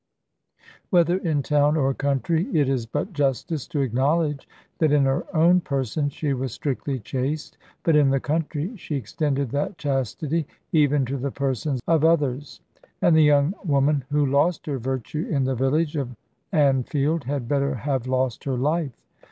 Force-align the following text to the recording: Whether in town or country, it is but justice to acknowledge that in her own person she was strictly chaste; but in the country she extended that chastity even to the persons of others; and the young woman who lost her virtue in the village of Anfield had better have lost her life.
Whether 0.89 1.17
in 1.19 1.43
town 1.43 1.77
or 1.77 1.93
country, 1.93 2.47
it 2.59 2.67
is 2.67 2.87
but 2.87 3.13
justice 3.13 3.67
to 3.67 3.81
acknowledge 3.81 4.49
that 4.79 4.91
in 4.91 5.05
her 5.05 5.27
own 5.35 5.61
person 5.61 6.09
she 6.09 6.33
was 6.33 6.53
strictly 6.53 6.97
chaste; 6.99 7.55
but 7.83 7.95
in 7.95 8.09
the 8.09 8.19
country 8.19 8.75
she 8.77 8.95
extended 8.95 9.51
that 9.51 9.77
chastity 9.77 10.47
even 10.71 11.05
to 11.05 11.17
the 11.17 11.29
persons 11.29 11.81
of 11.87 12.03
others; 12.03 12.61
and 13.03 13.15
the 13.15 13.21
young 13.21 13.53
woman 13.63 14.03
who 14.09 14.25
lost 14.25 14.65
her 14.65 14.79
virtue 14.79 15.27
in 15.29 15.43
the 15.43 15.53
village 15.53 15.95
of 15.95 16.15
Anfield 16.51 17.25
had 17.25 17.47
better 17.47 17.75
have 17.75 18.07
lost 18.07 18.45
her 18.45 18.57
life. 18.57 18.93